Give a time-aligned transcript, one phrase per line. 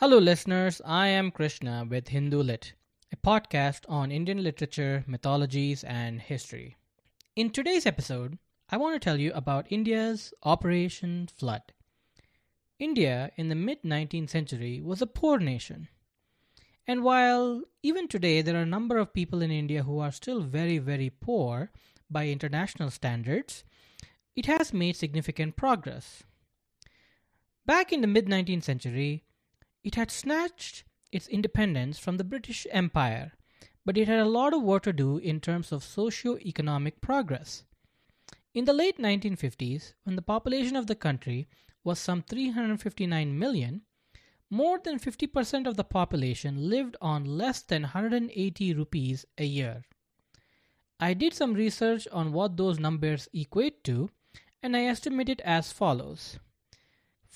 [0.00, 0.82] Hello, listeners.
[0.84, 2.74] I am Krishna with Hindu Lit,
[3.10, 6.76] a podcast on Indian literature, mythologies, and history.
[7.34, 8.36] In today's episode,
[8.68, 11.72] I want to tell you about India's Operation Flood.
[12.78, 15.88] India in the mid 19th century was a poor nation.
[16.86, 20.42] And while even today there are a number of people in India who are still
[20.42, 21.70] very, very poor
[22.10, 23.64] by international standards,
[24.34, 26.22] it has made significant progress.
[27.64, 29.24] Back in the mid 19th century,
[29.86, 30.82] it had snatched
[31.12, 33.34] its independence from the British Empire,
[33.84, 37.62] but it had a lot of work to do in terms of socio economic progress.
[38.52, 41.48] In the late 1950s, when the population of the country
[41.84, 43.82] was some 359 million,
[44.50, 49.84] more than 50% of the population lived on less than 180 rupees a year.
[50.98, 54.10] I did some research on what those numbers equate to,
[54.64, 56.40] and I estimate it as follows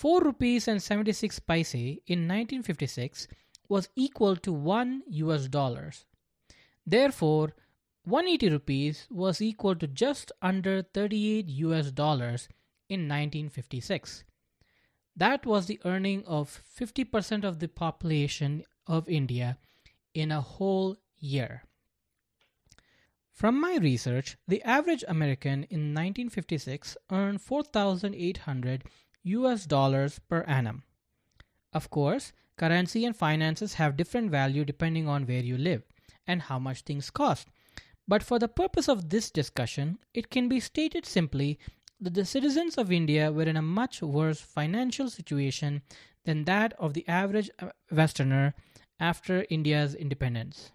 [0.00, 3.28] 4 rupees and 76 paise in 1956
[3.68, 6.06] was equal to 1 US dollars.
[6.86, 7.52] Therefore,
[8.04, 12.48] 180 rupees was equal to just under 38 US dollars
[12.88, 14.24] in 1956.
[15.14, 19.58] That was the earning of 50% of the population of India
[20.14, 21.64] in a whole year.
[23.34, 28.84] From my research, the average American in 1956 earned 4,800
[29.22, 30.82] US dollars per annum.
[31.72, 35.82] Of course, currency and finances have different value depending on where you live
[36.26, 37.48] and how much things cost.
[38.08, 41.58] But for the purpose of this discussion, it can be stated simply
[42.00, 45.82] that the citizens of India were in a much worse financial situation
[46.24, 47.50] than that of the average
[47.90, 48.54] Westerner
[48.98, 50.72] after India's independence.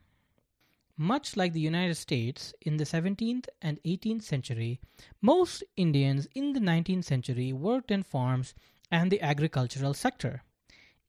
[0.98, 4.80] Much like the United States in the 17th and 18th century,
[5.22, 8.54] most Indians in the 19th century worked in farms
[8.90, 10.44] and the agricultural sector.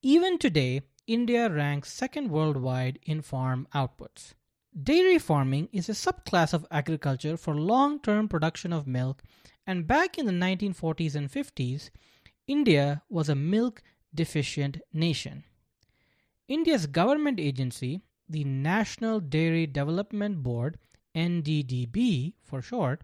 [0.02, 4.34] Even today, India ranks second worldwide in farm outputs.
[4.82, 9.22] Dairy farming is a subclass of agriculture for long term production of milk,
[9.66, 11.90] and back in the 1940s and 50s,
[12.48, 13.82] India was a milk
[14.14, 15.44] deficient nation.
[16.48, 20.78] India's government agency, the National Dairy Development Board,
[21.14, 23.02] NDDB for short,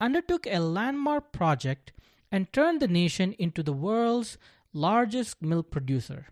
[0.00, 1.92] undertook a landmark project
[2.32, 4.38] and turned the nation into the world's
[4.72, 6.28] largest milk producer.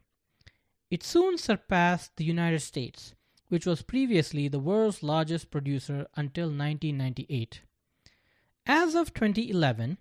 [0.90, 3.14] It soon surpassed the United States,
[3.48, 7.62] which was previously the world's largest producer until 1998.
[8.66, 9.98] As of 2011,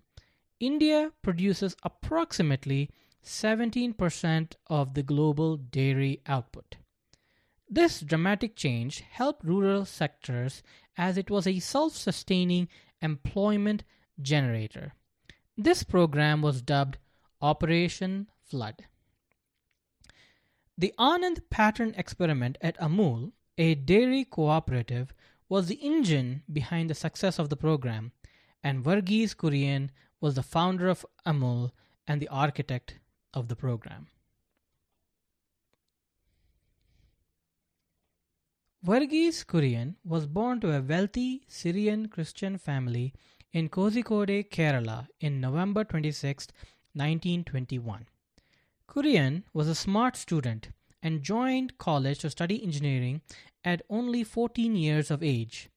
[0.60, 2.90] India produces approximately
[3.24, 6.76] 17% of the global dairy output.
[7.70, 10.62] This dramatic change helped rural sectors
[10.96, 12.68] as it was a self sustaining
[13.02, 13.84] employment
[14.20, 14.94] generator.
[15.56, 16.96] This program was dubbed
[17.42, 18.86] Operation Flood.
[20.78, 25.12] The Anand pattern experiment at Amul, a dairy cooperative,
[25.48, 28.12] was the engine behind the success of the program,
[28.62, 29.90] and Verghese Kurien
[30.20, 31.72] was the founder of Amul
[32.06, 32.98] and the architect
[33.34, 34.06] of the program.
[38.86, 43.12] Verghese Kurien was born to a wealthy Syrian Christian family
[43.52, 46.46] in Kozhikode, Kerala in November 26,
[46.92, 48.06] 1921.
[48.88, 50.68] Kurien was a smart student
[51.02, 53.20] and joined college to study engineering
[53.64, 55.68] at only 14 years of age.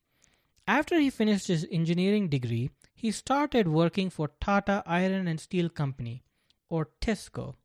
[0.67, 6.23] After he finished his engineering degree, he started working for Tata Iron and Steel Company,
[6.69, 7.56] or TISCO.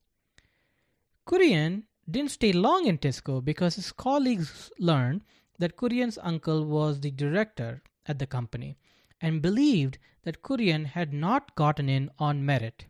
[1.26, 5.22] Kurien didn't stay long in TISCO because his colleagues learned
[5.58, 8.78] that Kurien's uncle was the director at the company
[9.20, 12.86] and believed that Kurien had not gotten in on merit.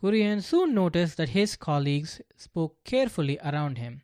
[0.00, 4.02] Kurien soon noticed that his colleagues spoke carefully around him.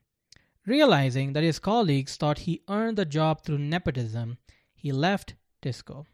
[0.66, 4.38] Realizing that his colleagues thought he earned the job through nepotism,
[4.74, 6.06] he left TISCO.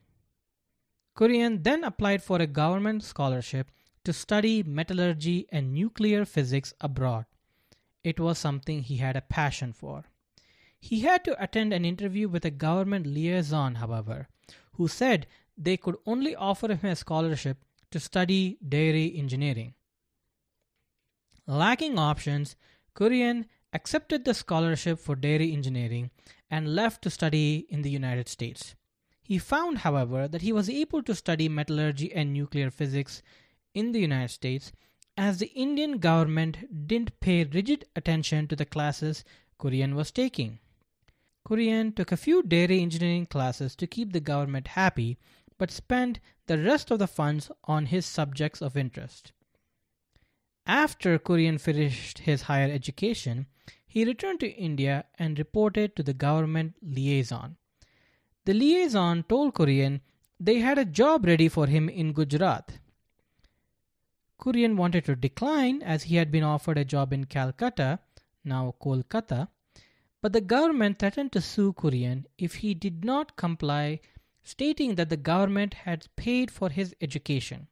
[1.16, 3.70] Kurien then applied for a government scholarship
[4.06, 7.26] to study metallurgy and nuclear physics abroad.
[8.04, 10.04] It was something he had a passion for.
[10.78, 14.28] He had to attend an interview with a government liaison, however,
[14.74, 15.26] who said
[15.58, 17.58] they could only offer him a scholarship
[17.90, 19.74] to study dairy engineering.
[21.48, 22.54] Lacking options,
[22.94, 26.10] Kurien accepted the scholarship for dairy engineering
[26.48, 28.76] and left to study in the United States.
[29.20, 33.20] He found, however, that he was able to study metallurgy and nuclear physics
[33.76, 34.72] in the United States
[35.18, 39.22] as the Indian government didn't pay rigid attention to the classes
[39.60, 40.58] Kurien was taking.
[41.46, 45.18] Kurien took a few dairy engineering classes to keep the government happy,
[45.58, 49.32] but spent the rest of the funds on his subjects of interest.
[50.66, 53.46] After Kurien finished his higher education,
[53.86, 57.56] he returned to India and reported to the government liaison.
[58.46, 60.00] The liaison told Kurien
[60.40, 62.78] they had a job ready for him in Gujarat.
[64.38, 68.00] Kurien wanted to decline as he had been offered a job in Calcutta,
[68.44, 69.48] now Kolkata,
[70.20, 74.00] but the government threatened to sue Kurien if he did not comply,
[74.42, 77.68] stating that the government had paid for his education.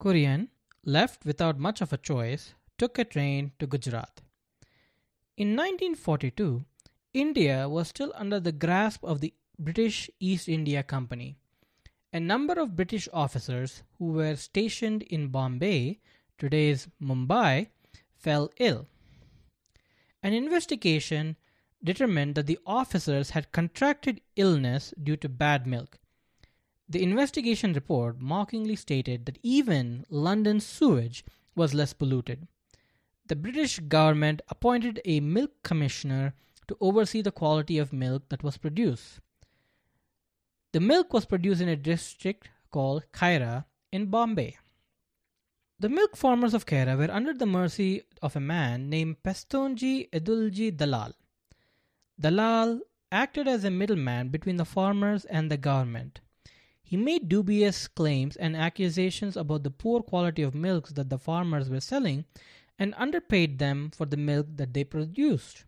[0.00, 0.48] Kurien,
[0.84, 4.22] left without much of a choice, took a train to Gujarat.
[5.36, 6.64] In 1942,
[7.14, 11.38] India was still under the grasp of the British East India Company.
[12.16, 16.00] A number of British officers who were stationed in Bombay,
[16.38, 17.68] today's Mumbai,
[18.16, 18.86] fell ill.
[20.22, 21.36] An investigation
[21.84, 25.98] determined that the officers had contracted illness due to bad milk.
[26.88, 31.22] The investigation report mockingly stated that even London's sewage
[31.54, 32.48] was less polluted.
[33.26, 36.32] The British government appointed a milk commissioner
[36.66, 39.20] to oversee the quality of milk that was produced.
[40.76, 44.58] The milk was produced in a district called Kaira in Bombay.
[45.80, 50.76] The milk farmers of Kaira were under the mercy of a man named Pestonji Edulji
[50.76, 51.14] Dalal.
[52.20, 56.20] Dalal acted as a middleman between the farmers and the government.
[56.82, 61.70] He made dubious claims and accusations about the poor quality of milks that the farmers
[61.70, 62.26] were selling
[62.78, 65.64] and underpaid them for the milk that they produced.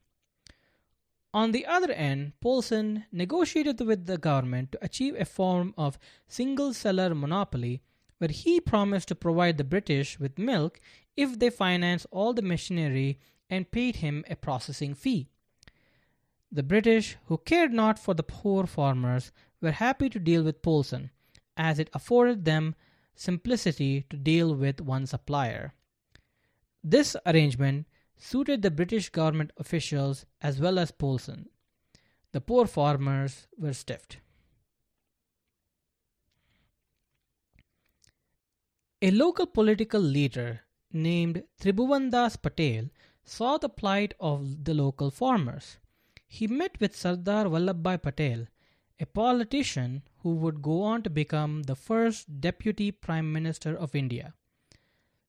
[1.34, 6.72] On the other end, Polson negotiated with the government to achieve a form of single
[6.72, 7.82] seller monopoly
[8.16, 10.80] where he promised to provide the British with milk
[11.16, 13.19] if they financed all the machinery
[13.50, 15.28] and paid him a processing fee.
[16.50, 21.10] The British, who cared not for the poor farmers, were happy to deal with Polson,
[21.56, 22.75] as it afforded them
[23.14, 25.75] simplicity to deal with one supplier.
[26.82, 27.86] This arrangement
[28.19, 31.49] suited the British government officials as well as Polson.
[32.32, 34.19] The poor farmers were stiffed.
[39.00, 40.62] A local political leader
[40.93, 42.91] named Tribhuvandas Patel
[43.25, 45.79] saw the plight of the local farmers.
[46.26, 48.47] He met with Sardar Vallabhbhai Patel,
[48.99, 54.35] a politician who would go on to become the first Deputy Prime Minister of India.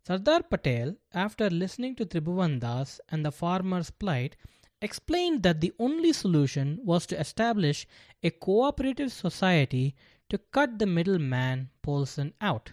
[0.10, 4.36] Sardar Patel, after listening to Tribhuvandas and the farmers' plight,
[4.82, 7.86] explained that the only solution was to establish
[8.24, 9.94] a cooperative society
[10.30, 12.72] to cut the middleman Polson out.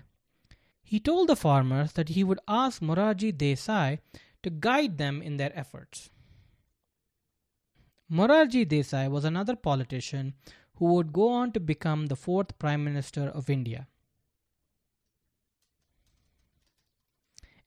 [0.82, 3.98] He told the farmers that he would ask Morarji Desai
[4.42, 6.08] to guide them in their efforts.
[8.10, 10.32] Morarji Desai was another politician
[10.76, 13.88] who would go on to become the fourth Prime Minister of India.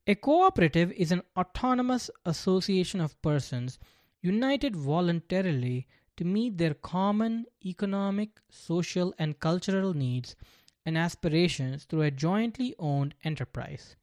[0.10, 3.78] A cooperative is an autonomous association of persons
[4.22, 5.86] united voluntarily
[6.18, 10.36] to meet their common economic, social, and cultural needs
[10.84, 13.98] and aspirations through a jointly owned enterprise.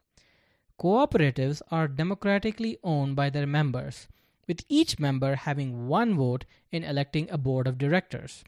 [0.79, 4.07] Cooperatives are democratically owned by their members,
[4.47, 8.45] with each member having one vote in electing a board of directors.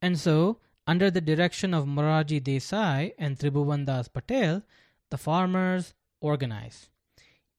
[0.00, 4.62] And so, under the direction of Morarji Desai and Tribhuvandas Patel,
[5.12, 5.92] the farmers
[6.22, 6.88] organize.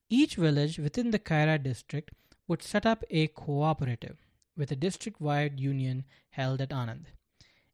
[0.09, 2.09] Each village within the Kaira district
[2.47, 4.17] would set up a cooperative
[4.57, 7.05] with a district wide union held at Anand.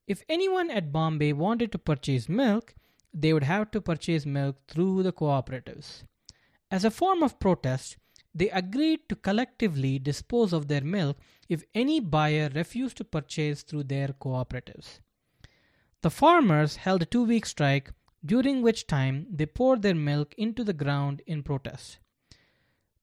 [0.06, 2.76] If anyone at Bombay wanted to purchase milk,
[3.14, 6.04] they would have to purchase milk through the cooperatives.
[6.70, 7.96] As a form of protest,
[8.36, 13.84] they agreed to collectively dispose of their milk if any buyer refused to purchase through
[13.84, 15.00] their cooperatives.
[16.02, 17.94] The farmers held a two week strike
[18.26, 22.00] during which time they poured their milk into the ground in protest.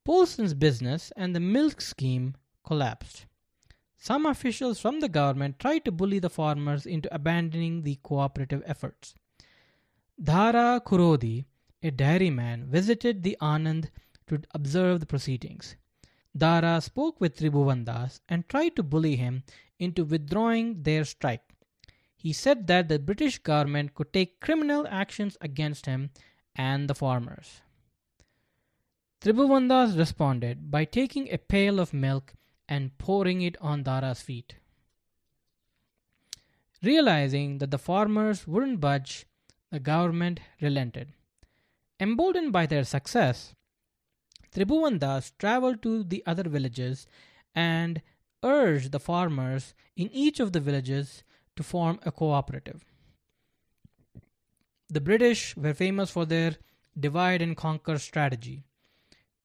[0.04, 3.26] Polson's business and the milk scheme collapsed.
[3.96, 9.14] Some officials from the government tried to bully the farmers into abandoning the cooperative efforts.
[10.22, 11.44] Dara Khurody,
[11.82, 13.90] a dairyman, visited the Anand
[14.28, 15.76] to observe the proceedings.
[16.36, 19.42] Dara spoke with Tribhuvandas and tried to bully him
[19.78, 21.55] into withdrawing their strike.
[22.26, 26.10] He said that the British government could take criminal actions against him
[26.56, 27.60] and the farmers.
[29.20, 32.34] Tribhuvandas responded by taking a pail of milk
[32.68, 34.56] and pouring it on Dara's feet.
[36.82, 39.26] Realizing that the farmers wouldn't budge,
[39.70, 41.12] the government relented.
[42.00, 43.54] Emboldened by their success,
[44.52, 47.06] Tribhuvandas traveled to the other villages
[47.54, 48.02] and
[48.42, 51.22] urged the farmers in each of the villages
[51.56, 52.84] to form a cooperative.
[54.88, 56.56] The British were famous for their
[56.98, 58.64] divide and conquer strategy.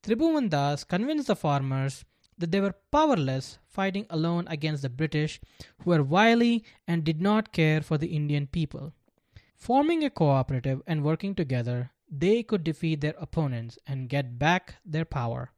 [0.03, 2.05] Tribhuvan Das convinced the farmers
[2.37, 5.39] that they were powerless fighting alone against the British,
[5.79, 8.93] who were wily and did not care for the Indian people.
[9.55, 15.05] Forming a cooperative and working together, they could defeat their opponents and get back their
[15.05, 15.51] power.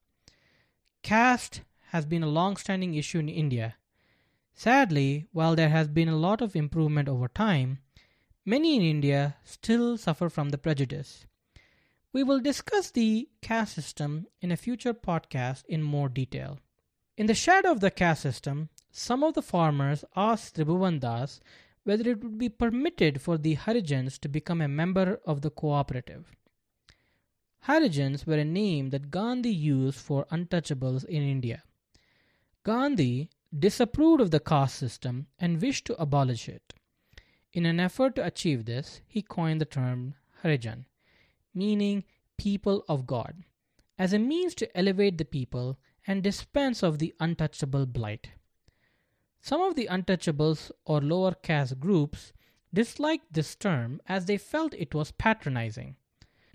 [1.01, 3.75] Caste has been a long standing issue in India.
[4.53, 7.79] Sadly, while there has been a lot of improvement over time,
[8.45, 11.25] many in India still suffer from the prejudice.
[12.11, 16.59] We will discuss the caste system in a future podcast in more detail.
[17.17, 21.41] In the shadow of the caste system, some of the farmers asked Tribhuvan Das
[21.83, 26.31] whether it would be permitted for the Harijans to become a member of the cooperative.
[27.67, 31.63] Harijans were a name that Gandhi used for untouchables in India.
[32.63, 36.73] Gandhi disapproved of the caste system and wished to abolish it.
[37.53, 40.85] In an effort to achieve this, he coined the term Harijan,
[41.53, 42.03] meaning
[42.37, 43.43] people of God,
[43.97, 48.31] as a means to elevate the people and dispense of the untouchable blight.
[49.41, 52.33] Some of the untouchables or lower caste groups
[52.73, 55.95] disliked this term as they felt it was patronizing.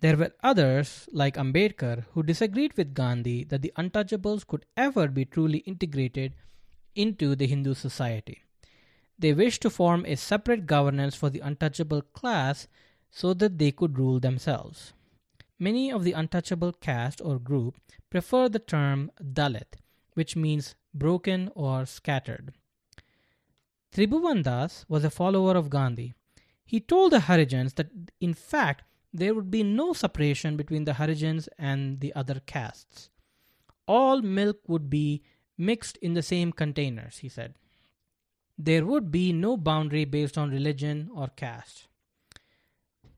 [0.01, 5.25] There were others, like Ambedkar, who disagreed with Gandhi that the untouchables could ever be
[5.25, 6.35] truly integrated
[6.95, 8.43] into the Hindu society.
[9.19, 12.69] They wished to form a separate governance for the untouchable class
[13.11, 14.93] so that they could rule themselves.
[15.59, 17.75] Many of the untouchable caste or group
[18.11, 19.75] prefer the term Dalit,
[20.15, 22.53] which means broken or scattered.
[23.93, 26.15] Tribhuvan Das was a follower of Gandhi.
[26.65, 27.91] He told the Harijans that,
[28.21, 33.11] in fact, there would be no separation between the Harijans and the other castes.
[33.87, 35.23] All milk would be
[35.59, 37.55] mixed in the same containers, he said.
[38.57, 41.89] There would be no boundary based on religion or caste.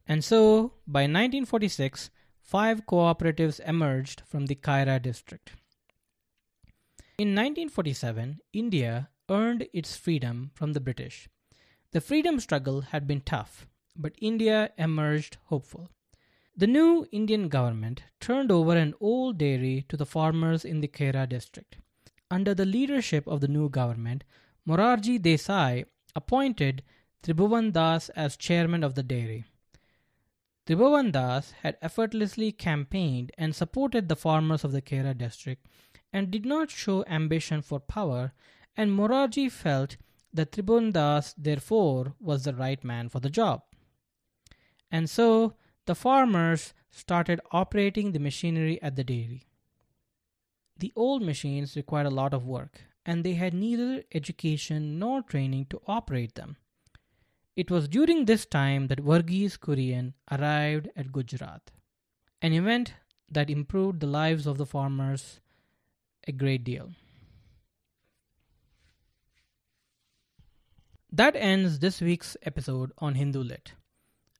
[0.07, 2.11] And so, by 1946,
[2.43, 5.53] five cooperatives emerged from the Kaira district.
[7.17, 11.29] In 1947, India earned its freedom from the British.
[11.93, 15.91] The freedom struggle had been tough, but India emerged hopeful.
[16.57, 21.29] The new Indian government turned over an old dairy to the farmers in the Kaira
[21.29, 21.77] district.
[22.31, 24.23] Under the leadership of the new government,
[24.67, 25.85] Morarji Desai
[26.15, 26.83] appointed
[27.23, 29.45] Tribhuvan Das as chairman of the dairy.
[30.67, 35.67] Tribhuvan Das had effortlessly campaigned and supported the farmers of the Kaira district
[36.13, 38.33] and did not show ambition for power,
[38.77, 39.97] and Morarji felt
[40.33, 43.63] that Tribhuvan Das, therefore, was the right man for the job.
[44.91, 45.55] And so
[45.87, 49.43] the farmers started operating the machinery at the dairy.
[50.81, 55.67] The old machines required a lot of work, and they had neither education nor training
[55.67, 56.57] to operate them.
[57.55, 61.71] It was during this time that Verghese Kurien arrived at Gujarat,
[62.41, 62.95] an event
[63.31, 65.41] that improved the lives of the farmers
[66.27, 66.93] a great deal.
[71.13, 73.75] That ends this week's episode on Hindu Lit.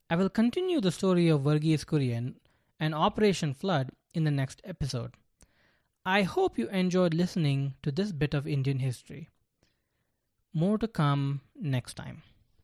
[0.09, 2.37] I will continue the story of Verghese Kurien
[2.79, 5.20] and Operation Flood in the next episode.
[6.05, 9.29] I hope you enjoyed listening to this bit of Indian history.
[10.55, 12.23] More to come next time.